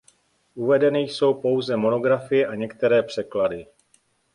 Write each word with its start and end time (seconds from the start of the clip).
Uvedeny 0.55 0.99
jsou 0.99 1.33
pouze 1.33 1.77
monografie 1.77 2.47
a 2.47 2.55
některé 2.55 3.03
překlady. 3.03 3.65